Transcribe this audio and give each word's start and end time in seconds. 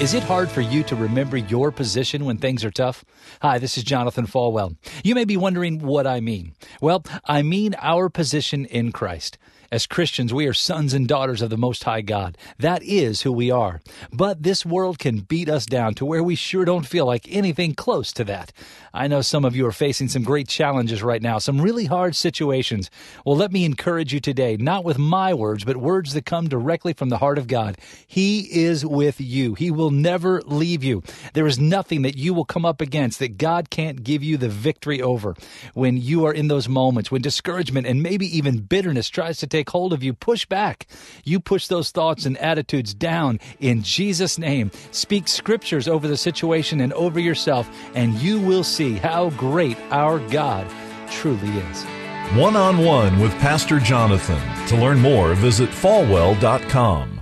Is 0.00 0.14
it 0.14 0.22
hard 0.22 0.50
for 0.50 0.62
you 0.62 0.82
to 0.84 0.96
remember 0.96 1.36
your 1.36 1.70
position 1.70 2.24
when 2.24 2.38
things 2.38 2.64
are 2.64 2.70
tough? 2.70 3.04
Hi, 3.42 3.58
this 3.58 3.76
is 3.76 3.84
Jonathan 3.84 4.26
Falwell. 4.26 4.76
You 5.04 5.14
may 5.14 5.26
be 5.26 5.36
wondering 5.36 5.80
what 5.80 6.06
I 6.06 6.20
mean. 6.20 6.54
Well, 6.80 7.04
I 7.26 7.42
mean 7.42 7.74
our 7.82 8.08
position 8.08 8.64
in 8.64 8.92
Christ. 8.92 9.36
As 9.72 9.86
Christians, 9.86 10.34
we 10.34 10.48
are 10.48 10.52
sons 10.52 10.94
and 10.94 11.06
daughters 11.06 11.42
of 11.42 11.50
the 11.50 11.56
Most 11.56 11.84
High 11.84 12.00
God. 12.00 12.36
That 12.58 12.82
is 12.82 13.22
who 13.22 13.30
we 13.30 13.52
are. 13.52 13.80
But 14.12 14.42
this 14.42 14.66
world 14.66 14.98
can 14.98 15.20
beat 15.20 15.48
us 15.48 15.64
down 15.64 15.94
to 15.94 16.04
where 16.04 16.24
we 16.24 16.34
sure 16.34 16.64
don't 16.64 16.84
feel 16.84 17.06
like 17.06 17.28
anything 17.30 17.76
close 17.76 18.12
to 18.14 18.24
that. 18.24 18.52
I 18.92 19.06
know 19.06 19.20
some 19.20 19.44
of 19.44 19.54
you 19.54 19.64
are 19.66 19.72
facing 19.72 20.08
some 20.08 20.24
great 20.24 20.48
challenges 20.48 21.04
right 21.04 21.22
now, 21.22 21.38
some 21.38 21.60
really 21.60 21.84
hard 21.84 22.16
situations. 22.16 22.90
Well, 23.24 23.36
let 23.36 23.52
me 23.52 23.64
encourage 23.64 24.12
you 24.12 24.18
today, 24.18 24.56
not 24.56 24.84
with 24.84 24.98
my 24.98 25.32
words, 25.34 25.64
but 25.64 25.76
words 25.76 26.14
that 26.14 26.26
come 26.26 26.48
directly 26.48 26.92
from 26.92 27.08
the 27.08 27.18
heart 27.18 27.38
of 27.38 27.46
God. 27.46 27.78
He 28.08 28.40
is 28.50 28.84
with 28.84 29.20
you. 29.20 29.54
He 29.54 29.70
will 29.70 29.92
never 29.92 30.42
leave 30.42 30.82
you. 30.82 31.04
There 31.34 31.46
is 31.46 31.60
nothing 31.60 32.02
that 32.02 32.18
you 32.18 32.34
will 32.34 32.44
come 32.44 32.64
up 32.64 32.80
against 32.80 33.20
that 33.20 33.38
God 33.38 33.70
can't 33.70 34.02
give 34.02 34.24
you 34.24 34.36
the 34.36 34.48
victory 34.48 35.00
over. 35.00 35.36
When 35.74 35.96
you 35.96 36.24
are 36.26 36.34
in 36.34 36.48
those 36.48 36.68
moments, 36.68 37.12
when 37.12 37.22
discouragement 37.22 37.86
and 37.86 38.02
maybe 38.02 38.26
even 38.36 38.58
bitterness 38.58 39.08
tries 39.08 39.38
to 39.38 39.46
take 39.46 39.59
take 39.60 39.70
hold 39.70 39.92
of 39.92 40.02
you. 40.02 40.12
Push 40.14 40.46
back. 40.46 40.86
You 41.24 41.38
push 41.38 41.66
those 41.66 41.90
thoughts 41.90 42.24
and 42.26 42.38
attitudes 42.38 42.94
down 42.94 43.38
in 43.60 43.82
Jesus' 43.82 44.38
name. 44.38 44.70
Speak 44.90 45.28
scriptures 45.28 45.86
over 45.86 46.08
the 46.08 46.16
situation 46.16 46.80
and 46.80 46.92
over 46.94 47.20
yourself, 47.20 47.68
and 47.94 48.14
you 48.14 48.40
will 48.40 48.64
see 48.64 48.94
how 48.94 49.30
great 49.30 49.76
our 49.90 50.18
God 50.30 50.66
truly 51.10 51.48
is. 51.48 51.84
One 52.36 52.56
on 52.56 52.78
one 52.78 53.20
with 53.20 53.32
Pastor 53.38 53.80
Jonathan. 53.80 54.40
To 54.68 54.76
learn 54.76 54.98
more, 54.98 55.34
visit 55.34 55.68
falwell.com. 55.68 57.19